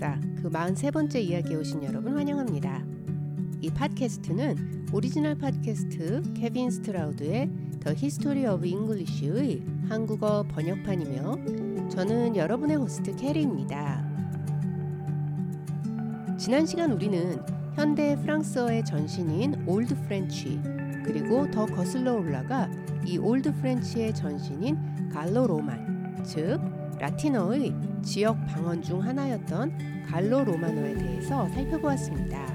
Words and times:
역사 0.00 0.18
그 0.40 0.48
43번째 0.48 1.16
이야기에 1.16 1.56
오신 1.56 1.82
여러분 1.84 2.16
환영합니다. 2.16 2.82
이 3.60 3.68
팟캐스트는 3.68 4.86
오리지널 4.92 5.36
팟캐스트 5.36 6.32
케빈 6.32 6.70
스트라우드의 6.70 7.50
The 7.80 7.96
History 7.96 8.52
of 8.52 8.66
English의 8.66 9.62
한국어 9.90 10.42
번역판이며 10.44 11.88
저는 11.90 12.34
여러분의 12.34 12.78
호스트 12.78 13.14
캐리입니다. 13.16 14.08
지난 16.38 16.64
시간 16.64 16.92
우리는 16.92 17.38
현대 17.74 18.16
프랑스어의 18.16 18.86
전신인 18.86 19.62
Old 19.66 19.94
French 20.02 20.58
그리고 21.04 21.50
더 21.50 21.66
거슬러 21.66 22.14
올라가 22.14 22.70
이 23.04 23.18
Old 23.18 23.54
French의 23.56 24.14
전신인 24.14 25.10
Gallo-Roman 25.10 26.22
즉 26.24 26.79
라틴어의 27.00 27.74
지역 28.02 28.46
방언 28.46 28.82
중 28.82 29.02
하나였던 29.02 30.04
Gallo-Roman어에 30.06 30.94
대해서 30.96 31.48
살펴보았습니다. 31.48 32.46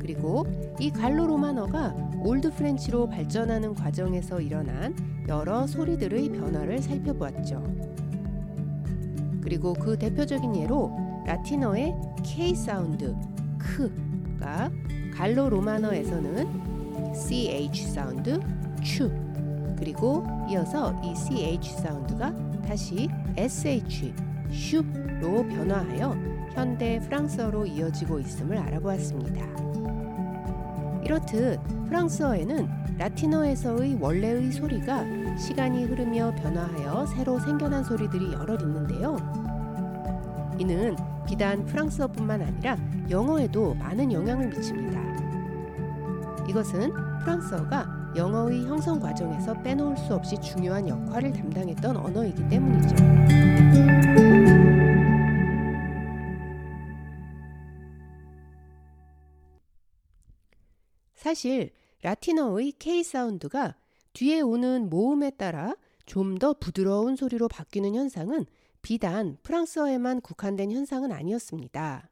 그리고 0.00 0.44
이 0.80 0.90
Gallo-Roman어가 0.90 1.94
Old 2.18 2.52
French로 2.52 3.08
발전하는 3.08 3.74
과정에서 3.74 4.40
일어난 4.40 4.96
여러 5.28 5.68
소리들의 5.68 6.30
변화를 6.30 6.82
살펴보았죠. 6.82 7.62
그리고 9.40 9.72
그 9.72 9.96
대표적인 9.96 10.56
예로 10.56 11.22
라틴어의 11.26 11.94
K 12.24 12.56
sound 12.56 13.14
크가 13.56 14.68
Gallo-Roman어에서는 15.14 17.14
CH 17.14 17.86
sound 17.86 18.40
추 18.82 19.12
그리고 19.78 20.26
이어서 20.50 21.00
이 21.04 21.14
CH 21.14 21.74
사운드가 21.74 22.49
다시 22.70 23.08
SH 23.36 24.14
슈로 24.48 25.44
변화하여 25.48 26.16
현대 26.54 27.00
프랑스어로 27.00 27.66
이어지고 27.66 28.20
있음을 28.20 28.56
알아보았습니다. 28.58 29.44
이렇듯 31.02 31.58
프랑스어에는 31.88 32.68
라틴어에서의 32.96 33.98
원래의 34.00 34.52
소리가 34.52 35.04
시간이 35.36 35.86
흐르며 35.86 36.32
변화하여 36.36 37.06
새로 37.06 37.40
생겨난 37.40 37.82
소리들이 37.82 38.34
여럿 38.34 38.62
있는데요. 38.62 39.16
이는 40.60 40.94
비단 41.26 41.64
프랑스어뿐만 41.64 42.40
아니라 42.40 42.76
영어에도 43.10 43.74
많은 43.74 44.12
영향을 44.12 44.46
미칩니다. 44.46 46.46
이것은 46.48 46.92
프랑스어가 47.24 47.99
영어의 48.16 48.64
형성 48.66 48.98
과정에서 48.98 49.54
빼놓을 49.62 49.96
수 49.96 50.14
없이 50.14 50.36
중요한 50.40 50.88
역할을 50.88 51.32
담당했던 51.32 51.96
언어이기 51.96 52.48
때문이죠. 52.48 52.96
사실 61.14 61.70
라틴어의 62.02 62.72
K 62.78 63.04
사운드가 63.04 63.76
뒤에 64.14 64.40
오는 64.40 64.88
모음에 64.90 65.30
따라 65.30 65.74
좀 66.06 66.38
더 66.38 66.54
부드러운 66.54 67.14
소리로 67.14 67.46
바뀌는 67.46 67.94
현상은 67.94 68.46
비단 68.82 69.36
프랑스어에만 69.42 70.22
국한된 70.22 70.72
현상은 70.72 71.12
아니었습니다. 71.12 72.10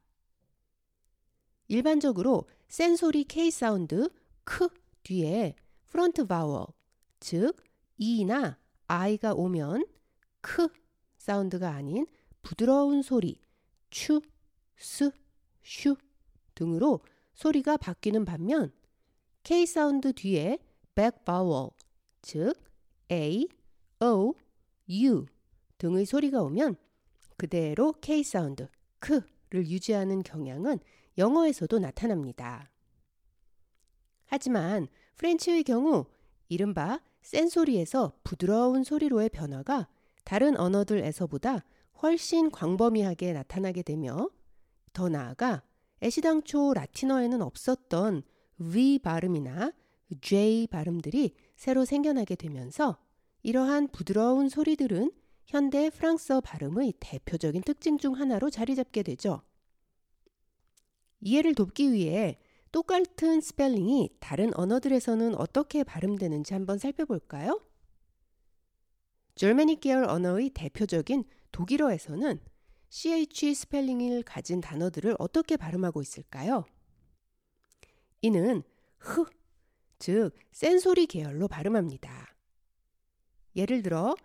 일반적으로 1.67 2.47
센 2.69 2.95
소리 2.95 3.25
K 3.25 3.51
sound 3.51 4.09
크 4.45 4.69
뒤에 5.03 5.55
front 5.89 6.25
vowel, 6.25 6.67
즉 7.19 7.55
E나 7.97 8.57
I가 8.87 9.33
오면 9.33 9.85
크 10.41 10.67
sound가 11.17 11.71
아닌 11.71 12.07
부드러운 12.41 13.01
소리 13.01 13.41
추, 13.89 14.21
스, 14.77 15.11
슈 15.63 15.95
등으로 16.55 17.01
소리가 17.33 17.77
바뀌는 17.77 18.25
반면 18.25 18.71
K 19.43 19.65
sound 19.65 20.13
뒤에 20.13 20.59
back 20.95 21.25
vowel, 21.25 21.71
즉 22.21 22.53
A, 23.11 23.47
O, 24.01 24.33
U 24.89 25.25
등의 25.77 26.05
소리가 26.05 26.41
오면 26.41 26.75
그대로 27.37 27.93
K 28.01 28.23
sound 28.23 28.67
크를 28.99 29.67
유지하는 29.67 30.23
경향은 30.23 30.79
영어에서도 31.17 31.79
나타납니다. 31.79 32.71
하지만 34.25 34.87
French의 35.19 35.63
경우 35.65 36.05
이른바 36.47 37.01
센 37.21 37.49
소리에서 37.49 38.13
부드러운 38.23 38.83
소리로의 38.83 39.29
변화가 39.29 39.87
다른 40.23 40.57
언어들에서보다 40.57 41.65
훨씬 42.01 42.49
광범위하게 42.49 43.33
나타나게 43.33 43.83
되며 43.83 44.29
더 44.93 45.09
나아가 45.09 45.61
애시당초 46.01 46.73
라틴어에는 46.73 47.41
없었던 47.41 48.23
V 48.71 48.99
발음이나 48.99 49.73
J 50.21 50.67
발음들이 50.67 51.35
새로 51.57 51.83
생겨나게 51.83 52.35
되면서 52.35 52.97
이러한 53.43 53.89
부드러운 53.89 54.47
소리들은 54.47 55.11
현대 55.45 55.89
프랑스어 55.89 56.39
발음의 56.39 56.93
대표적인 57.01 57.63
특징 57.63 57.97
중 57.97 58.15
하나로 58.15 58.49
자리 58.49 58.73
잡게 58.75 59.03
되죠. 59.03 59.41
이해를 61.19 61.55
돕기 61.55 61.91
위해 61.91 62.37
똑같은 62.71 63.41
스펠링이 63.41 64.17
다른 64.19 64.53
언어들에서는 64.53 65.35
어떻게 65.35 65.83
발음되는지 65.83 66.53
한번 66.53 66.77
살펴볼까요? 66.77 67.61
Germanic 69.35 69.81
계열 69.81 70.05
언어의 70.05 70.51
대표적인 70.51 71.23
독일어에서는 71.51 72.39
CH 72.89 73.53
스펠링을 73.55 74.23
가진 74.23 74.61
단어들을 74.61 75.15
어떻게 75.17 75.57
발음하고 75.57 76.01
있을까요? 76.01 76.65
이는 78.21 78.63
흐, 78.97 79.25
즉 79.97 80.31
센소리 80.51 81.07
계열로 81.07 81.47
발음합니다. 81.47 82.35
예를 83.55 83.81
들어 83.81 84.15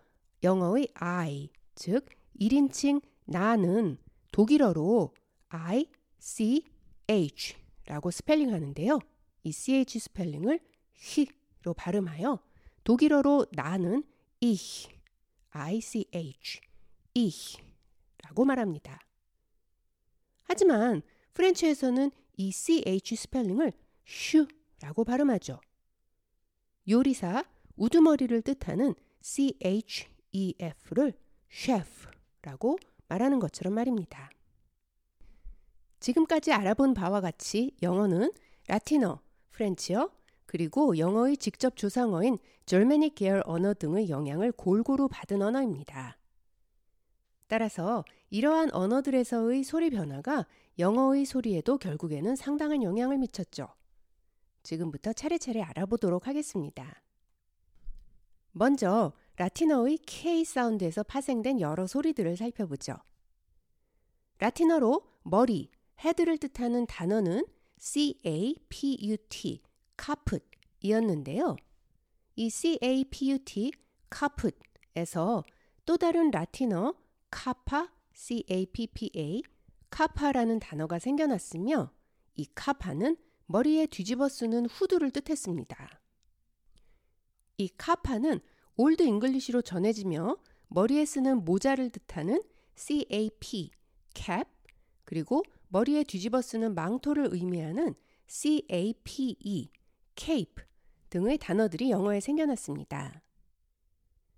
영어의 0.43 0.88
I, 0.94 1.50
즉 1.75 2.06
1인칭 2.41 3.03
나는 3.25 3.99
독일어로 4.33 5.15
I, 5.49 5.88
C, 6.19 6.65
H 7.09 7.63
라고 7.87 8.11
스펠링 8.11 8.53
하는데요. 8.53 8.99
이 9.43 9.53
ch 9.53 9.99
스펠링을 9.99 10.61
히로 10.95 11.75
발음하여 11.77 12.41
독일어로 12.84 13.47
나는 13.53 14.05
ich, 14.41 14.89
ich, 16.12 16.61
ich 17.15 17.62
라고 18.22 18.45
말합니다. 18.45 19.00
하지만 20.45 21.03
French에서는 21.34 22.10
이 22.37 22.50
ch 22.50 23.17
스펠링을 23.17 23.72
슈라고 24.05 25.05
발음하죠. 25.05 25.61
요리사 26.89 27.45
우두머리를 27.77 28.43
뜻하는 28.43 28.95
chef를 29.22 31.12
chef라고 31.51 32.78
말하는 33.09 33.39
것처럼 33.39 33.75
말입니다. 33.75 34.31
지금까지 36.04 36.53
알아본 36.53 36.92
바와 36.92 37.22
같이 37.22 37.75
영어는 37.81 38.31
라틴어, 38.69 39.22
French어, 39.53 40.10
그리고 40.44 40.98
영어의 40.98 41.38
직접 41.38 41.76
조상어인 41.76 42.37
Germanic 42.66 43.15
계열 43.15 43.42
언어 43.47 43.72
등의 43.72 44.10
영향을 44.10 44.53
골고루 44.53 45.09
받은 45.09 45.41
언어입니다. 45.41 46.19
따라서 47.47 48.04
이러한 48.28 48.75
언어들에서의 48.75 49.65
소리 49.65 49.88
변화가 49.88 50.47
영어의 50.78 51.25
소리에도 51.25 51.78
결국에는 51.78 52.36
상당한 52.36 52.82
영향을 52.82 53.16
미쳤죠. 53.16 53.69
지금부터 54.62 55.15
차례차례 55.15 55.62
알아보도록 55.62 56.26
하겠습니다. 56.26 57.03
먼저 58.53 59.15
라틴어의 59.36 60.01
K 60.04 60.45
사운드에서 60.45 61.03
파생된 61.03 61.62
여러 61.62 61.86
소리들을 61.86 62.36
살펴보죠. 62.36 62.98
라틴어로 64.39 65.01
머리, 65.22 65.71
헤드를 66.00 66.38
뜻하는 66.38 66.86
단어는 66.86 67.44
C-A-P-U-T, 67.78 69.62
caput이었는데요. 69.98 71.56
이 72.36 72.50
C-A-P-U-T, 72.50 73.72
caput에서 74.10 75.44
또 75.84 75.96
다른 75.96 76.30
라틴어 76.30 76.94
cappa, 77.30 77.92
C-A-P-P-A, 78.12 79.42
cappa라는 79.91 80.60
단어가 80.60 80.98
생겨났으며 80.98 81.92
이 82.36 82.46
cappa는 82.54 83.16
머리에 83.46 83.86
뒤집어 83.86 84.28
쓰는 84.28 84.66
후드를 84.66 85.10
뜻했습니다. 85.10 86.00
이 87.58 87.68
cappa는 87.77 88.41
Old 88.77 89.03
English로 89.03 89.62
전해지며 89.62 90.36
머리에 90.68 91.04
쓰는 91.04 91.44
모자를 91.44 91.91
뜻하는 91.91 92.42
CAP, 92.74 93.70
cap, 94.14 94.50
그리고 95.04 95.44
머리에 95.74 96.04
뒤집어 96.04 96.41
쓰는 96.41 96.72
망토를 96.76 97.30
의미하는 97.32 97.97
cape, 98.28 99.72
cape 100.15 100.65
등의 101.10 101.36
단어들이 101.38 101.91
영어에 101.91 102.21
생겨났습니다. 102.21 103.21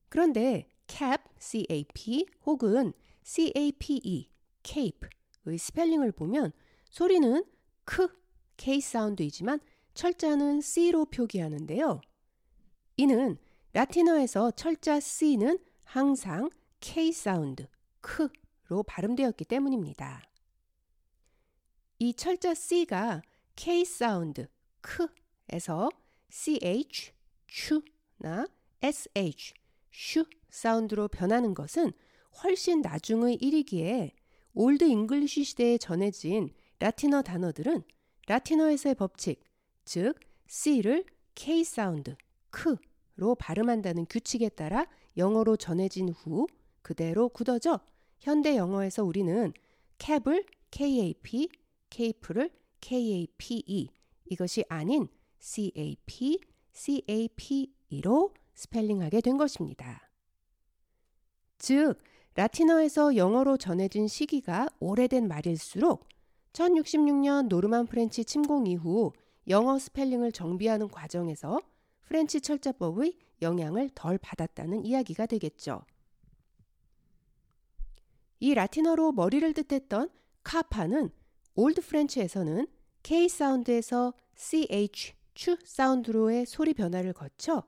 그런데 0.09 0.67
cap, 0.87 1.25
cap 1.39 2.25
혹은 2.47 2.95
cape, 3.23 4.31
cape의 4.63 5.59
스펠링을 5.59 6.13
보면 6.13 6.53
소리는 6.89 7.45
크, 7.85 8.09
K 8.57 8.81
사운드이지만 8.81 9.61
철자는 9.93 10.63
C로 10.63 11.05
표기하는데요. 11.05 12.01
이는 12.97 13.37
라틴어에서 13.75 14.53
철자 14.53 15.01
C는 15.01 15.59
항상 15.85 16.49
K 16.81 17.13
사운드, 17.13 17.67
크로 18.01 18.83
발음되었기 18.87 19.45
때문입니다. 19.45 20.23
이 21.99 22.13
철자 22.13 22.53
C가 22.55 23.23
K 23.55 23.87
사운드, 23.87 24.49
크에서 24.83 25.89
CH, 26.29 27.13
추나 27.47 28.47
SH, 28.83 29.55
슈 29.91 30.27
사운드로 30.51 31.09
변하는 31.09 31.55
것은 31.55 31.93
훨씬 32.43 32.83
나중의 32.83 33.37
일이기에 33.37 34.13
Old 34.53 34.85
English 34.85 35.45
시대에 35.45 35.79
전해진 35.79 36.51
라틴어 36.81 37.23
단어들은 37.23 37.83
라틴어에서의 38.29 38.95
법칙, 38.97 39.43
즉 39.87 40.21
C를 40.49 41.05
K 41.35 41.65
사운드, 41.65 42.15
크로 42.51 43.35
발음한다는 43.39 44.05
규칙에 44.11 44.51
따라 44.51 44.87
영어로 45.17 45.57
전해진 45.57 46.11
후 46.11 46.47
그대로 46.83 47.31
굳어져 47.31 47.81
현대 48.19 48.57
영어에서 48.57 49.03
우리는 49.03 49.55
캡을 49.97 50.45
KAP, 50.71 51.49
케이프를 51.91 52.51
KAPE 52.81 53.89
이것이 54.27 54.65
아닌 54.69 55.09
CAP, 55.39 56.41
CAPE로 56.73 58.35
스펠링하게 58.55 59.21
된 59.21 59.37
것입니다. 59.37 60.11
즉, 61.59 61.99
라틴어에서 62.35 63.17
영어로 63.17 63.57
전해진 63.57 64.09
시기가 64.09 64.69
오래된 64.79 65.27
말일수록 65.27 66.09
1066년 66.53 67.49
노르만 67.49 67.87
French 67.87 68.25
침공 68.25 68.67
이후 68.67 69.13
영어 69.49 69.79
스펠링을 69.79 70.33
정비하는 70.33 70.89
과정에서 70.89 71.61
French 72.03 72.41
철자법의 72.41 73.17
영향을 73.43 73.91
덜 73.95 74.19
받았다는 74.19 74.85
이야기가 74.85 75.27
되겠죠. 75.27 75.83
이 78.41 78.55
라틴어로 78.55 79.13
머리를 79.13 79.53
뜻했던 79.55 80.11
cappa는 80.43 81.11
Old 81.59 81.81
French에서는 81.81 82.67
K 83.03 83.29
사운드에서 83.31 84.13
CH 84.35 85.15
추 85.35 85.57
사운드로의 85.65 86.45
소리 86.45 86.75
변화를 86.75 87.15
거쳐 87.15 87.67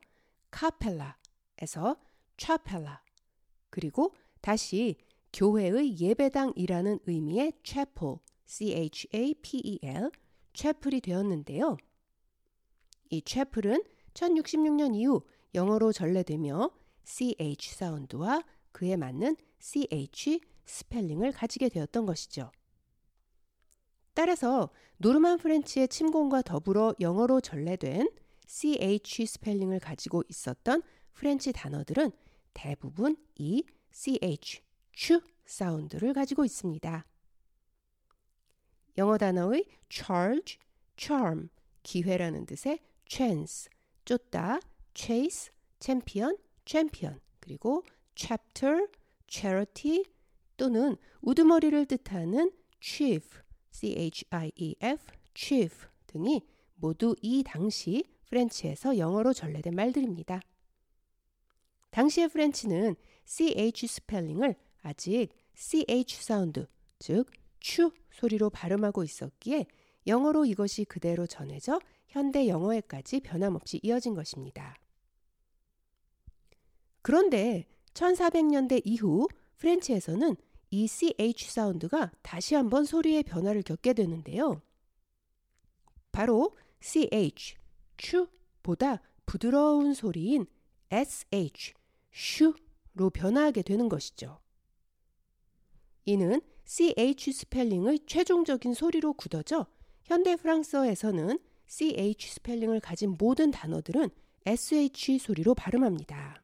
cappella에서 0.51 1.97
chapella 2.37 3.03
그리고 3.71 4.15
다시 4.43 4.97
교회의 5.33 5.99
예배당이라는 5.99 7.01
의미의 7.07 7.55
chapel 7.65 8.17
C-H-A-P-E-L 8.45 10.11
채플이 10.53 11.01
되었는데요. 11.01 11.77
이 13.11 13.23
채플은 13.23 13.83
1066년 14.15 14.95
이후 14.95 15.23
영어로 15.55 15.93
전래되며 15.93 16.71
CH 17.05 17.75
사운드와 17.75 18.43
그에 18.73 18.97
맞는 18.97 19.37
CH 19.59 20.41
스펠링을 20.67 21.33
가지게 21.33 21.69
되었던 21.69 22.05
것이죠. 22.05 22.51
따라서 24.19 24.71
노르만 24.97 25.39
French의 25.39 25.87
침공과 25.87 26.43
더불어 26.43 26.93
영어로 26.99 27.41
전래된 27.41 28.11
CH 28.49 29.27
스펠링을 29.27 29.79
가지고 29.79 30.25
있었던 30.29 30.83
French 31.15 31.53
단어들은 31.53 32.11
대부분 32.53 33.17
이 33.37 33.63
CH, 33.93 34.61
추 34.91 35.21
사운드를 35.45 36.15
가지고 36.15 36.45
있습니다. 36.45 37.07
영어 38.97 39.19
단어의 39.19 39.67
charge, 39.89 40.59
charm, 40.97 41.49
기회라는 41.85 42.45
뜻의 42.47 42.81
chance, 43.09 43.71
쫓다, 44.05 44.59
chase, 44.95 45.53
champion, 45.79 46.37
champion, 46.67 47.21
그리고 47.39 47.85
chapter, 48.17 48.89
charity 49.29 50.03
또는 50.57 50.97
우두머리를 51.21 51.87
뜻하는 51.87 52.51
chief, 52.81 53.29
C-H-I-E-F, 53.71 55.05
chief 55.35 55.87
등이 56.07 56.43
모두 56.75 57.15
이 57.23 57.43
당시 57.45 58.05
French에서 58.27 58.99
영어로 58.99 59.33
전래된 59.33 59.75
말들입니다. 59.75 60.41
당시의 61.91 62.29
French는 62.29 62.97
CH 63.25 63.87
스펠링을 63.87 64.55
아직 64.83 65.29
CH 65.55 66.23
사운드, 66.23 66.67
즉, 66.99 67.31
추 67.61 67.93
소리로 68.11 68.51
발음하고 68.51 69.03
있었기에 69.03 69.67
영어로 70.07 70.45
이것이 70.45 70.85
그대로 70.85 71.27
전해져 71.27 71.81
현대 72.07 72.47
영어에까지 72.49 73.21
변함없이 73.21 73.81
이어진 73.83 74.15
것입니다. 74.15 74.77
그런데 77.03 77.67
1400년대 77.95 78.83
이후 78.85 79.29
French에서는 79.59 80.37
이 80.71 80.87
CH 80.87 81.51
사운드가 81.51 82.13
다시 82.23 82.55
한번 82.55 82.85
소리의 82.85 83.23
변화를 83.23 83.63
겪게 83.63 83.93
되는데요. 83.95 84.61
바로 86.13 86.57
CH, 86.81 87.57
추보다 87.97 89.01
부드러운 89.27 89.95
소리인 89.95 90.47
SH, 90.91 91.75
슈로 92.13 93.11
변화하게 93.13 93.63
되는 93.63 93.89
것이죠. 93.89 94.41
이는 96.05 96.41
CH 96.65 97.33
스펠링의 97.33 98.01
최종적인 98.07 98.75
소리로 98.75 99.15
굳어져 99.15 99.67
현대 100.05 100.37
프랑스어에서는 100.37 101.39
CH 101.67 102.31
스펠링을 102.33 102.81
가진 102.81 103.17
모든 103.19 103.51
단어들은 103.51 104.11
SH 104.47 105.19
소리로 105.19 105.55
발음합니다. 105.55 106.43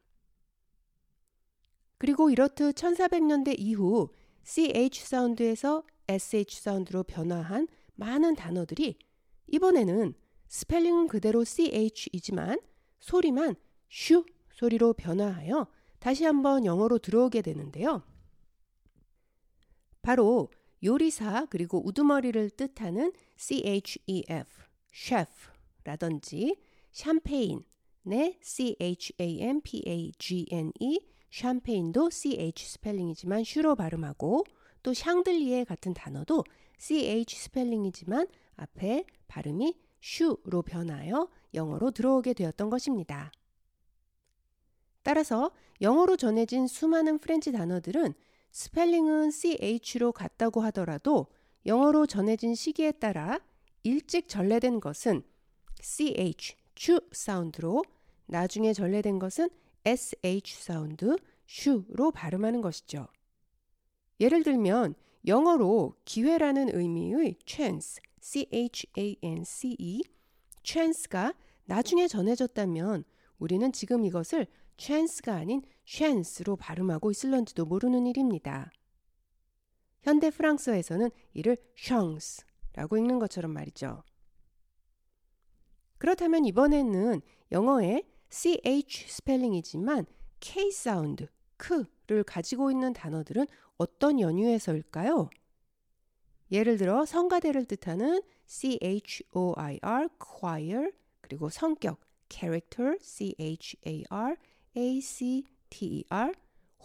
그리고 1.97 2.29
이렇듯 2.29 2.75
1400년대 2.75 3.55
이후 3.57 4.09
CH 4.43 5.05
사운드에서 5.05 5.83
SH 6.07 6.61
사운드로 6.61 7.03
변화한 7.03 7.67
많은 7.95 8.35
단어들이 8.35 8.97
이번에는 9.47 10.13
스펠링은 10.47 11.07
그대로 11.07 11.43
CH이지만 11.43 12.59
소리만 12.99 13.55
슈 13.89 14.25
소리로 14.53 14.93
변화하여 14.93 15.67
다시 15.99 16.23
한번 16.25 16.65
영어로 16.65 16.99
들어오게 16.99 17.41
되는데요. 17.41 18.03
바로 20.01 20.51
요리사 20.83 21.47
그리고 21.49 21.81
우두머리를 21.85 22.51
뜻하는 22.51 23.11
CHEF, 23.37 24.45
chef라든지 24.93 26.57
샴페인의 26.91 28.39
CHAMPAGNE, 28.41 29.65
샴페인도 31.35 32.11
CH 32.11 32.65
스펠링이지만 32.65 33.43
슈로 33.43 33.75
발음하고 33.75 34.45
또 34.83 34.93
샹들리에 34.93 35.65
같은 35.65 35.93
단어도 35.93 36.45
CH 36.77 37.37
스펠링이지만 37.37 38.27
앞에 38.55 39.03
발음이 39.27 39.77
슈로 39.99 40.61
변하여 40.61 41.29
영어로 41.53 41.91
들어오게 41.91 42.33
되었던 42.33 42.69
것입니다. 42.69 43.33
따라서 45.03 45.51
영어로 45.81 46.15
전해진 46.15 46.67
수많은 46.67 47.19
French 47.19 47.51
단어들은 47.51 48.13
스펠링은 48.51 49.31
CH로 49.31 50.13
같다고 50.13 50.61
하더라도 50.61 51.27
영어로 51.65 52.05
전해진 52.05 52.55
시기에 52.55 52.93
따라 52.93 53.41
일찍 53.83 54.29
전래된 54.29 54.79
것은 54.79 55.21
CH, 55.81 56.55
추 56.75 57.01
사운드로 57.11 57.83
나중에 58.25 58.71
전래된 58.71 59.19
것은 59.19 59.49
SH 59.85 60.61
사운드, 60.61 61.15
슈로 61.45 62.11
발음하는 62.11 62.61
것이죠. 62.61 63.07
예를 64.19 64.43
들면 64.43 64.95
영어로 65.27 65.95
기회라는 66.05 66.75
의미의 66.75 67.37
chance, 67.45 68.01
C-H-A-N-C-E, 68.19 70.01
chance가 70.63 71.33
나중에 71.65 72.07
전해졌다면 72.07 73.03
우리는 73.37 73.71
지금 73.71 74.05
이것을 74.05 74.47
chance가 74.77 75.35
아닌 75.35 75.61
chance로 75.85 76.55
발음하고 76.55 77.11
있을런지도 77.11 77.65
모르는 77.65 78.07
일입니다. 78.07 78.71
현대 80.01 80.29
프랑스어에서는 80.29 81.09
이를 81.33 81.57
chance라고 81.75 82.97
읽는 82.97 83.19
것처럼 83.19 83.51
말이죠. 83.51 84.03
그렇다면 85.97 86.45
이번에는 86.45 87.21
영어의 87.51 88.03
ch 88.29 89.07
스펠링이지만 89.09 90.05
k 90.39 90.71
사운드, 90.71 91.27
크를 91.57 92.23
가지고 92.23 92.71
있는 92.71 92.93
단어들은 92.93 93.45
어떤 93.77 94.19
연유에서일까요? 94.19 95.29
예를 96.51 96.77
들어 96.77 97.05
성가대를 97.05 97.65
뜻하는 97.65 98.21
choir, 98.47 100.09
choir, 100.19 100.91
그리고 101.21 101.49
성격, 101.49 101.99
character, 102.29 102.97
c-h-a-r, 103.01 104.35
A-C-T-E-R, 104.77 106.33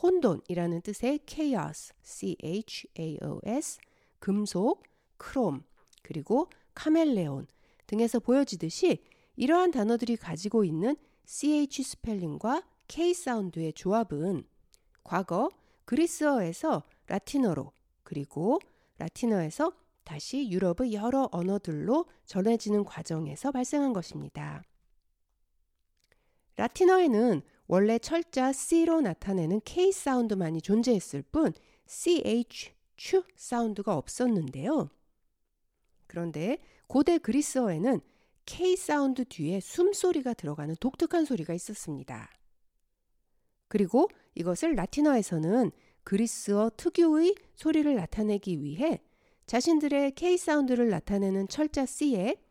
혼돈이라는 0.03 0.81
뜻의 0.81 1.21
chaos, 1.27 1.93
C-H-A-O-S, 2.03 3.79
금속, 4.19 4.83
크롬, 5.19 5.63
그리고 6.03 6.49
카멜레온 6.75 7.47
등에서 7.87 8.21
보여지듯이 8.21 9.03
이러한 9.37 9.71
단어들이 9.73 10.17
가지고 10.17 10.65
있는 10.65 10.97
CH 11.31 11.85
스펠링과 11.85 12.65
K 12.89 13.15
사운드의 13.15 13.75
조합은 13.75 14.43
과거 15.05 15.49
그리스어에서 15.85 16.83
라틴어로 17.07 17.73
그리고 18.03 18.59
라틴어에서 18.99 19.73
다시 20.03 20.51
유럽의 20.51 20.93
여러 20.93 21.29
언어들로 21.31 22.07
전해지는 22.27 22.83
과정에서 22.83 23.53
발생한 23.53 23.93
것입니다. 23.93 24.65
라틴어에는 26.57 27.43
원래 27.69 28.01
철자 28.01 28.53
C로 28.53 29.01
나타내는 29.01 29.61
K 29.65 29.93
사운드만이 29.93 30.61
존재했을 30.61 31.23
뿐 31.23 31.53
CH, 31.87 32.73
추 32.97 33.23
사운드가 33.37 33.97
없었는데요. 33.97 34.91
그런데 36.09 36.59
고대 36.89 37.19
그리스어에는 37.19 38.01
K 38.53 38.77
사운드 38.77 39.25
뒤에 39.25 39.61
숨소리가 39.61 40.35
들어가는 40.35 40.75
독특한 40.81 41.25
소리가 41.25 41.55
있었습니다. 41.55 42.29
그리고 43.69 44.09
이것을 44.35 44.75
라틴어에서는 44.75 45.71
그리스어 46.03 46.69
특유의 46.77 47.37
소리를 47.55 47.95
나타내기 47.95 48.61
위해 48.61 49.01
자신들의 49.47 50.17
K 50.17 50.37
사운드를 50.37 50.89
나타내는 50.89 51.47
철자 51.47 51.87
C에 51.87 52.43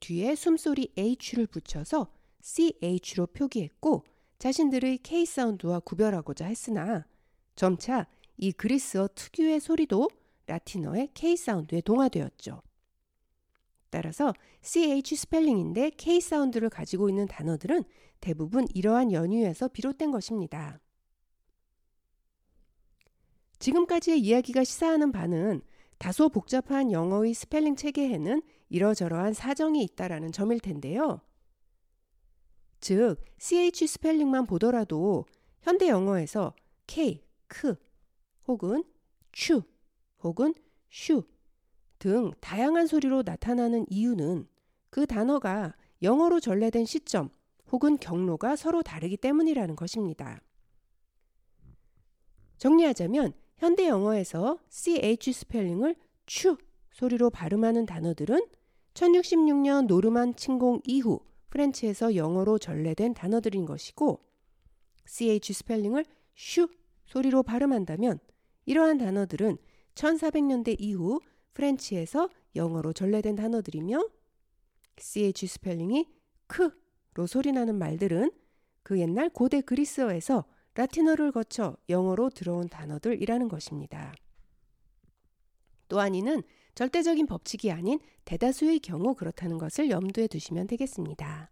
뒤에 0.00 0.34
숨소리 0.34 0.92
H를 0.96 1.46
붙여서 1.46 2.12
CH로 2.42 3.28
표기했고 3.28 4.04
자신들의 4.40 4.98
K 4.98 5.24
사운드와 5.24 5.78
구별하고자 5.78 6.46
했으나 6.46 7.06
점차 7.54 8.08
이 8.36 8.50
그리스어 8.50 9.08
특유의 9.14 9.60
소리도 9.60 10.10
라틴어의 10.46 11.10
K 11.14 11.36
사운드에 11.36 11.82
동화되었죠. 11.82 12.62
따라서 13.90 14.32
CH 14.62 15.16
스펠링인데 15.16 15.90
K 15.96 16.20
사운드를 16.20 16.68
가지고 16.70 17.08
있는 17.08 17.26
단어들은 17.26 17.84
대부분 18.20 18.66
이러한 18.74 19.12
연유에서 19.12 19.68
비롯된 19.68 20.10
것입니다. 20.10 20.80
지금까지의 23.58 24.20
이야기가 24.20 24.64
시사하는 24.64 25.12
바는 25.12 25.62
다소 25.98 26.28
복잡한 26.28 26.92
영어의 26.92 27.34
스펠링 27.34 27.76
체계에는 27.76 28.42
이러저러한 28.68 29.32
사정이 29.32 29.82
있다라는 29.82 30.32
점일 30.32 30.60
텐데요. 30.60 31.20
즉, 32.80 33.16
CH 33.38 33.86
스펠링만 33.86 34.46
보더라도 34.46 35.24
현대 35.62 35.88
영어에서 35.88 36.54
K, 36.86 37.22
크, 37.46 37.76
혹은 38.46 38.84
추, 39.32 39.62
혹은 40.22 40.54
슈 40.90 41.24
등 41.98 42.32
다양한 42.40 42.86
소리로 42.86 43.22
나타나는 43.24 43.86
이유는 43.88 44.48
그 44.90 45.06
단어가 45.06 45.74
영어로 46.02 46.40
전래된 46.40 46.84
시점 46.84 47.30
혹은 47.70 47.96
경로가 47.98 48.56
서로 48.56 48.82
다르기 48.82 49.16
때문이라는 49.16 49.76
것입니다. 49.76 50.40
정리하자면 52.58 53.32
현대 53.58 53.88
영어에서 53.88 54.58
CH 54.68 55.32
스펠링을 55.32 55.96
추 56.26 56.56
소리로 56.92 57.30
발음하는 57.30 57.86
단어들은 57.86 58.46
1066년 58.94 59.86
노르만 59.86 60.36
침공 60.36 60.80
이후 60.84 61.20
French에서 61.50 62.16
영어로 62.16 62.58
전래된 62.58 63.14
단어들인 63.14 63.66
것이고 63.66 64.20
CH 65.06 65.52
스펠링을 65.52 66.04
슈 66.34 66.68
소리로 67.06 67.42
발음한다면 67.42 68.18
이러한 68.64 68.98
단어들은 68.98 69.58
1400년대 69.94 70.76
이후 70.78 71.20
French에서 71.56 72.28
영어로 72.54 72.92
전래된 72.92 73.34
단어들이며 73.36 74.08
CH 74.98 75.46
스펠링이 75.46 76.06
크로 76.46 77.26
소리나는 77.26 77.76
말들은 77.76 78.30
그 78.82 79.00
옛날 79.00 79.30
고대 79.30 79.62
그리스어에서 79.62 80.44
라틴어를 80.74 81.32
거쳐 81.32 81.76
영어로 81.88 82.28
들어온 82.30 82.68
단어들이라는 82.68 83.48
것입니다. 83.48 84.14
또한 85.88 86.14
이는 86.14 86.42
절대적인 86.74 87.26
법칙이 87.26 87.70
아닌 87.70 87.98
대다수의 88.26 88.80
경우 88.80 89.14
그렇다는 89.14 89.56
것을 89.56 89.88
염두에 89.88 90.26
두시면 90.26 90.66
되겠습니다. 90.66 91.50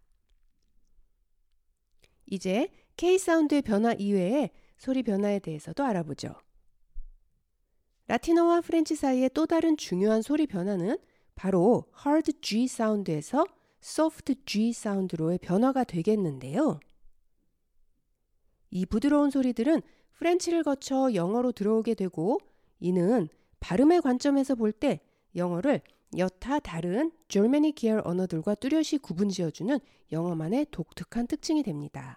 이제 2.27 2.69
K 2.95 3.17
사운드의 3.17 3.63
변화 3.63 3.93
이외에 3.93 4.51
소리 4.77 5.01
변화에 5.01 5.39
대해서도 5.39 5.83
알아보죠. 5.83 6.35
라틴어와 8.07 8.61
French 8.61 8.95
사이의 8.95 9.31
또 9.33 9.45
다른 9.45 9.77
중요한 9.77 10.21
소리 10.21 10.45
변화는 10.45 10.97
바로 11.33 11.85
hard 12.05 12.33
G 12.41 12.67
사운드에서 12.67 13.45
soft 13.81 14.35
G 14.45 14.73
사운드로의 14.73 15.39
변화가 15.39 15.83
되겠는데요. 15.83 16.79
이 18.69 18.85
부드러운 18.85 19.31
소리들은 19.31 19.81
French를 20.13 20.63
거쳐 20.63 21.13
영어로 21.13 21.51
들어오게 21.51 21.95
되고 21.95 22.39
이는 22.79 23.27
발음의 23.59 24.01
관점에서 24.01 24.55
볼 24.55 24.71
때 24.71 24.99
영어를 25.35 25.81
여타 26.17 26.59
다른 26.59 27.11
절메니 27.27 27.73
계열 27.73 28.01
언어들과 28.05 28.55
뚜렷이 28.55 28.99
구분지어주는 28.99 29.79
영어만의 30.11 30.67
독특한 30.71 31.27
특징이 31.27 31.63
됩니다. 31.63 32.15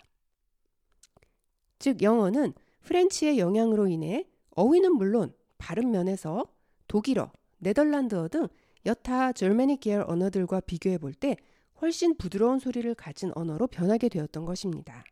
즉 1.78 2.02
영어는 2.02 2.52
프렌치의 2.82 3.38
영향으로 3.38 3.88
인해 3.88 4.26
어휘는 4.50 4.94
물론 4.94 5.32
발음 5.58 5.90
면에서 5.90 6.44
독일어, 6.86 7.30
네덜란드어 7.58 8.28
등 8.28 8.48
여타 8.86 9.32
절메니 9.32 9.80
계열 9.80 10.04
언어들과 10.06 10.60
비교해 10.60 10.98
볼 10.98 11.12
때 11.12 11.36
훨씬 11.80 12.16
부드러운 12.16 12.58
소리를 12.58 12.92
가진 12.94 13.30
언어로 13.34 13.66
변하게 13.68 14.08
되었던 14.08 14.44
것입니다. 14.44 15.04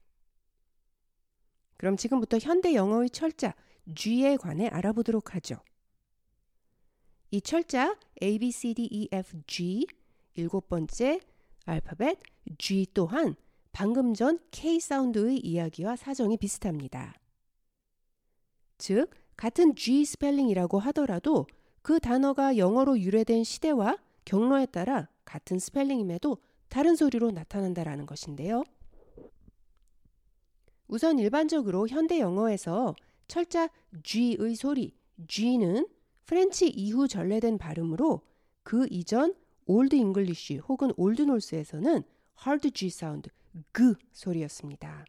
그럼 1.77 1.97
지금부터 1.97 2.39
현대 2.39 2.75
영어의 2.75 3.11
철자 3.11 3.55
G에 3.95 4.37
관해 4.37 4.67
알아보도록 4.69 5.35
하죠. 5.35 5.61
이 7.31 7.41
철자 7.41 7.97
A, 8.23 8.39
B, 8.39 8.51
C, 8.51 8.75
D, 8.75 8.89
E, 8.91 9.09
F, 9.13 9.37
G 9.47 9.87
일곱 10.35 10.69
번째 10.69 11.21
알파벳 11.67 12.19
G 12.59 12.87
또한 12.95 13.37
방금 13.73 14.15
전 14.15 14.39
K 14.51 14.81
사운드의 14.81 15.39
이야기와 15.39 15.97
사정이 15.97 16.39
비슷합니다. 16.39 17.15
즉, 18.79 19.11
같은 19.37 19.75
G 19.75 20.05
스펠링이라고 20.05 20.79
하더라도 20.79 21.47
그 21.83 22.01
단어가 22.01 22.57
영어로 22.57 22.99
유래된 22.99 23.45
시대와 23.45 23.99
경로에 24.25 24.67
따라 24.67 25.09
같은 25.25 25.59
스펠링임에도 25.59 26.39
다른 26.69 26.97
소리로 26.97 27.31
나타난다라는 27.31 28.07
것인데요. 28.07 28.65
우선 30.89 31.19
일반적으로 31.19 31.87
현대 31.89 32.21
영어에서 32.21 32.95
철자 33.29 33.69
G의 34.03 34.55
소리 34.55 34.95
G는 35.29 35.87
French 36.27 36.69
이후 36.69 37.09
전래된 37.09 37.59
발음으로 37.59 38.23
그 38.63 38.87
이전 38.91 39.35
Old 39.67 39.95
English 39.97 40.59
혹은 40.59 40.93
Old 40.97 41.23
Norse에서는 41.23 42.03
hard 42.45 42.71
G 42.73 42.91
사운드 42.91 43.31
그 43.73 43.95
소리였습니다. 44.13 45.05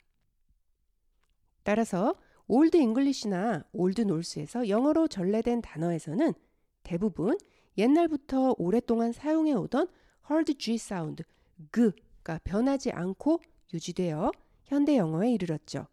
따라서 1.64 2.16
Old 2.50 2.78
English나 2.78 3.66
Old 3.74 4.02
Norse에서 4.02 4.70
영어로 4.70 5.10
전래된 5.10 5.62
단어에서는 5.62 6.34
대부분 6.84 7.38
옛날부터 7.78 8.56
오랫동안 8.58 9.12
사용해 9.12 9.54
오던 9.54 9.88
hard 10.30 10.56
G 10.56 10.78
사운드 10.78 11.24
그가 11.72 12.40
변하지 12.46 12.92
않고 12.92 13.42
유지되어 13.74 14.32
현대 14.64 14.96
영어에 14.96 15.32
이르렀죠. 15.34 15.88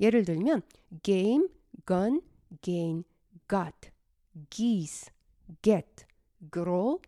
예를 0.00 0.24
들면 0.24 0.62
game, 1.02 1.48
gun, 1.86 2.20
gain, 2.60 3.04
got, 3.48 3.90
geese, 4.50 5.10
get, 5.62 6.04
grow, 6.52 7.00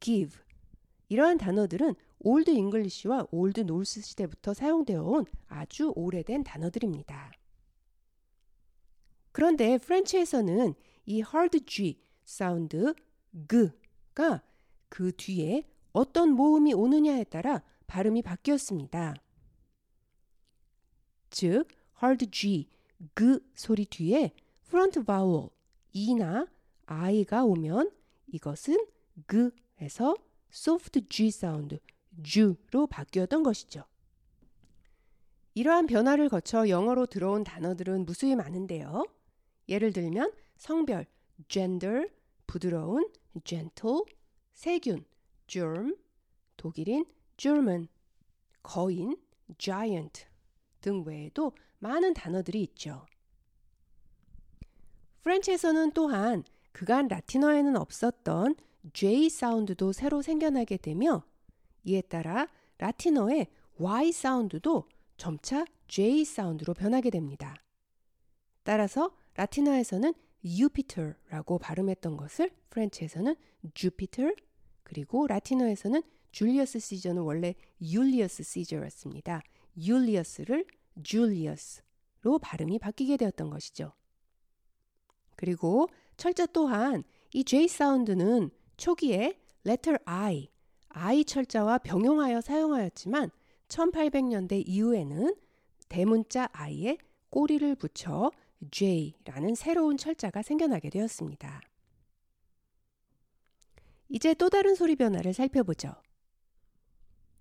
give 0.00 0.38
이러한 1.08 1.38
단어들은 1.38 1.94
Old 2.18 2.50
English와 2.50 3.28
Old 3.30 3.60
Norse 3.60 4.02
시대부터 4.02 4.52
사용되어 4.52 5.02
온 5.02 5.24
아주 5.48 5.92
오래된 5.96 6.44
단어들입니다. 6.44 7.39
그런데 9.32 9.78
French에서는 9.78 10.74
이 11.06 11.16
hard 11.16 11.64
G 11.66 12.00
사운드 12.24 12.94
그가 13.46 14.42
그 14.88 15.12
뒤에 15.16 15.64
어떤 15.92 16.30
모음이 16.30 16.74
오느냐에 16.74 17.24
따라 17.24 17.62
발음이 17.86 18.22
바뀌었습니다. 18.22 19.14
즉 21.30 21.66
hard 22.02 22.30
G 22.30 22.68
그 23.14 23.40
소리 23.54 23.86
뒤에 23.86 24.32
front 24.66 25.00
vowel 25.04 25.48
이나 25.92 26.46
i가 26.86 27.44
오면 27.44 27.90
이것은 28.28 28.84
그에서 29.26 30.14
soft 30.52 31.08
G 31.08 31.30
사운드 31.30 31.78
주로 32.22 32.86
바뀌었던 32.88 33.42
것이죠. 33.42 33.84
이러한 35.54 35.86
변화를 35.86 36.28
거쳐 36.28 36.68
영어로 36.68 37.06
들어온 37.06 37.44
단어들은 37.44 38.06
무수히 38.06 38.34
많은데요. 38.36 39.04
예를 39.70 39.92
들면 39.92 40.32
성별, 40.56 41.06
gender, 41.48 42.10
부드러운, 42.46 43.08
gentle, 43.44 44.02
세균, 44.52 45.04
germ, 45.46 45.96
독일인, 46.56 47.06
German, 47.36 47.88
거인, 48.62 49.16
giant 49.56 50.26
등 50.82 51.04
외에도 51.06 51.52
많은 51.78 52.12
단어들이 52.12 52.62
있죠. 52.64 53.06
프렌치에서는 55.22 55.92
또한 55.92 56.44
그간 56.72 57.08
라틴어에는 57.08 57.76
없었던 57.76 58.56
J 58.92 59.30
사운드도 59.30 59.92
새로 59.92 60.20
생겨나게 60.20 60.76
되며 60.76 61.24
이에 61.84 62.02
따라 62.02 62.48
라틴어의 62.78 63.48
Y 63.78 64.12
사운드도 64.12 64.88
점차 65.16 65.64
J 65.88 66.24
사운드로 66.24 66.74
변하게 66.74 67.10
됩니다. 67.10 67.54
따라서 68.62 69.16
라틴어에서는 69.34 70.12
유피터라고 70.44 71.58
발음했던 71.58 72.16
것을 72.16 72.50
French에서는 72.70 73.36
주피터 73.74 74.32
그리고 74.82 75.26
라틴어에서는 75.26 76.02
줄리어스 76.32 76.78
시저는 76.78 77.22
원래 77.22 77.54
율리어스 77.80 78.42
시저였습니다. 78.42 79.42
율리어스를 79.76 80.64
줄리어스로 81.02 82.38
발음이 82.40 82.78
바뀌게 82.78 83.16
되었던 83.16 83.50
것이죠. 83.50 83.92
그리고 85.36 85.88
철자 86.16 86.46
또한 86.46 87.02
이 87.32 87.44
J 87.44 87.68
사운드는 87.68 88.50
초기에 88.76 89.38
letter 89.66 89.98
I, 90.04 90.50
I 90.88 91.24
철자와 91.24 91.78
병용하여 91.78 92.40
사용하였지만 92.40 93.30
1800년대 93.68 94.64
이후에는 94.66 95.34
대문자 95.88 96.48
I에 96.52 96.98
꼬리를 97.30 97.74
붙여 97.76 98.30
J라는 98.70 99.54
새로운 99.54 99.96
철자가 99.96 100.42
생겨나게 100.42 100.90
되었습니다. 100.90 101.60
이제 104.08 104.34
또 104.34 104.50
다른 104.50 104.74
소리 104.74 104.96
변화를 104.96 105.32
살펴보죠. 105.32 105.94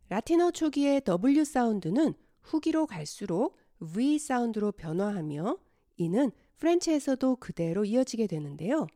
라틴어 0.10 0.52
초기의 0.52 1.02
W 1.02 1.44
사운드는 1.44 2.14
후기로 2.42 2.88
갈수록 2.88 3.58
V 3.94 4.20
사운드로 4.20 4.72
변화하며 4.72 5.58
이는 5.98 6.32
프렌치에서도 6.58 7.38
그대로 7.38 7.86
이어지게 7.86 8.28
되는데요. 8.28 8.88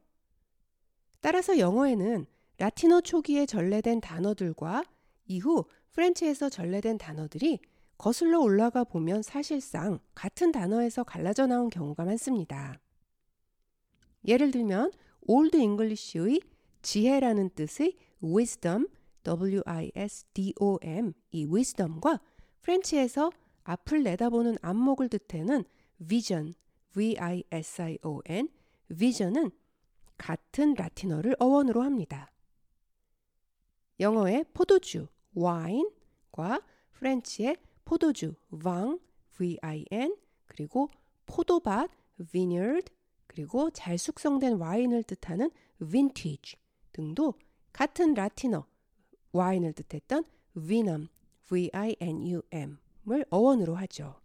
따라서 1.21 1.57
영어에는 1.57 2.25
라틴어 2.57 3.01
초기에 3.01 3.45
전래된 3.45 4.01
단어들과 4.01 4.83
이후 5.25 5.65
French에서 5.91 6.49
전래된 6.49 6.97
단어들이 6.97 7.59
거슬러 7.97 8.39
올라가 8.39 8.83
보면 8.83 9.21
사실상 9.21 9.99
같은 10.13 10.51
단어에서 10.51 11.03
갈라져 11.03 11.47
나온 11.47 11.69
경우가 11.69 12.03
많습니다. 12.05 12.79
예를 14.25 14.51
들면 14.51 14.91
Old 15.21 15.57
English의 15.57 16.41
지혜라는 16.81 17.51
뜻의 17.51 17.95
wisdom, 18.21 18.87
W-I-S-D-O-M 19.23 21.13
이 21.31 21.45
wisdom과 21.45 22.19
French에서 22.61 23.31
앞을 23.63 24.03
내다보는 24.03 24.57
안목을 24.61 25.09
뜻하는 25.09 25.63
vision, 26.05 26.53
V-I-S-I-O-N, 26.93 28.49
vision은 28.89 29.51
같은 30.17 30.73
라틴어를 30.73 31.35
어원으로 31.39 31.81
합니다. 31.81 32.31
영어의 33.99 34.45
포도주, 34.53 35.07
wine과 35.35 36.61
프렌치의 36.91 37.57
포도주, 37.85 38.35
vin, 38.49 38.99
V-I-N, 39.37 40.17
그리고 40.47 40.89
포도밭, 41.25 41.89
vineyard, 42.31 42.91
그리고 43.27 43.69
잘 43.71 43.97
숙성된 43.97 44.57
와인을 44.57 45.03
뜻하는 45.03 45.49
vintage 45.79 46.59
등도 46.91 47.35
같은 47.71 48.13
라틴어, 48.13 48.65
와인을 49.31 49.73
뜻했던 49.73 50.25
vinum, 50.55 51.07
V-I-N-U-M을 51.49 53.25
어원으로 53.29 53.75
하죠. 53.75 54.19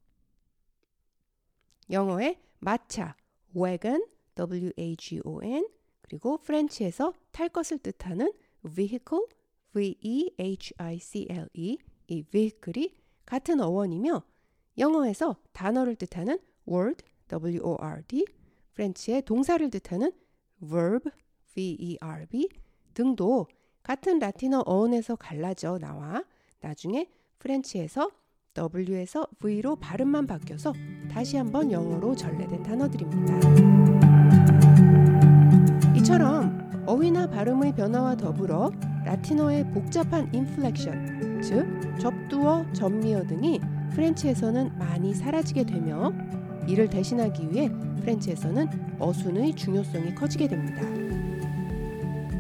영어의 1.91 2.39
마차, 2.59 3.17
wagon, 3.57 4.05
W-A-G-O-N, 4.35 5.69
그리고 6.03 6.37
French에서 6.39 7.15
탈 7.33 7.49
것을 7.49 7.79
뜻하는 7.79 8.33
vehicle, 8.63 9.25
V-E-H-I-C-L-E, 9.75 11.79
이 12.09 12.23
vehicle이 12.23 12.95
같은 13.29 13.61
어원이며 13.61 14.23
영어에서 14.79 15.37
단어를 15.53 15.97
뜻하는 15.97 16.39
word, 16.67 17.05
W-O-R-D, 17.29 18.25
French의 18.73 19.21
동사를 19.27 19.69
뜻하는 19.69 20.13
verb, 20.67 21.11
V-E-R-B 21.55 22.49
등도 22.95 23.47
같은 23.83 24.19
라틴어 24.19 24.63
어원에서 24.65 25.17
갈라져 25.17 25.77
나와 25.79 26.25
나중에 26.61 27.11
French에서 27.39 28.11
W에서 28.75 29.27
V로 29.39 29.77
발음만 29.77 30.27
바뀌어서 30.27 30.73
다시 31.13 31.37
한번 31.37 31.71
영어로 31.71 32.17
전래된 32.17 32.63
단어들입니다. 32.63 33.39
이처럼 35.97 36.85
어휘나 36.87 37.29
발음의 37.29 37.75
변화와 37.75 38.17
더불어 38.17 38.73
라틴어의 39.05 39.71
복잡한 39.71 40.35
inflection, 40.35 41.28
즉 41.43 41.67
접두어, 41.99 42.65
접미어 42.73 43.27
등이 43.27 43.61
French에서는 43.93 44.79
많이 44.79 45.15
사라지게 45.15 45.65
되며 45.65 46.13
이를 46.67 46.89
대신하기 46.89 47.51
위해 47.51 47.71
French에서는 48.01 48.69
어순의 48.99 49.55
중요성이 49.55 50.15
커지게 50.15 50.49
됩니다. 50.49 50.83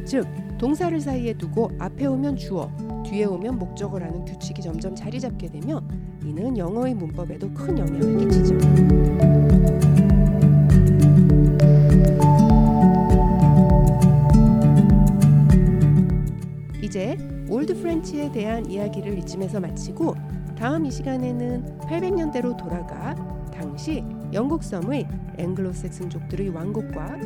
즉 0.05 0.27
동사를 0.59 1.01
사이에 1.01 1.35
두고 1.35 1.71
앞에 1.79 2.07
오면 2.07 2.37
주어, 2.37 2.71
뒤에 3.05 3.25
오면 3.25 3.59
목적어라는 3.59 4.25
규칙이 4.25 4.61
점점 4.61 4.95
자리 4.95 5.21
잡게 5.21 5.49
되며 5.49 5.83
이는 6.25 6.57
영어의 6.57 6.95
문법에도 6.95 7.53
큰 7.55 7.79
영향을 7.79 8.29
끼치죠. 8.29 8.59
이제 16.83 17.17
Old 17.51 17.81
French에 17.81 18.31
대한 18.31 18.71
이야기를 18.71 19.19
이쯤에서 19.21 19.61
마치고 19.61 20.15
다음 20.57 20.85
이 20.85 20.91
시간에는 20.91 21.79
800년대로 21.81 22.57
돌아가 22.57 23.15
당시 23.53 24.05
영국 24.33 24.63
섬의 24.63 25.09
앵글로색슨족들의 25.39 26.51
왕국과 26.51 27.19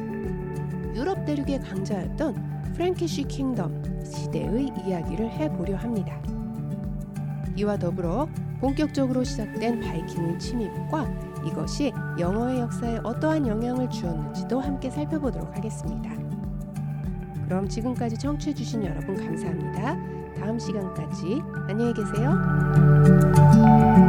유럽 0.94 1.24
대륙의 1.24 1.60
강자였던 1.60 2.72
프랭키쉬 2.74 3.24
킹덤 3.24 3.82
시대의 4.04 4.70
이야기를 4.86 5.30
해보려 5.30 5.76
합니다. 5.76 6.22
이와 7.56 7.76
더불어 7.78 8.28
본격적으로 8.60 9.24
시작된 9.24 9.80
바이킹의 9.80 10.38
침입과 10.38 11.08
이것이 11.46 11.92
영어의 12.18 12.60
역사에 12.60 13.00
어떠한 13.02 13.46
영향을 13.46 13.90
주었는지도 13.90 14.60
함께 14.60 14.88
살펴보도록 14.88 15.56
하겠습니다. 15.56 16.21
그럼 17.46 17.68
지금까지 17.68 18.18
청취해 18.18 18.54
주신 18.54 18.84
여러분 18.84 19.16
감사합니다. 19.16 19.96
다음 20.40 20.58
시간까지 20.58 21.40
안녕히 21.68 21.94
계세요. 21.94 24.01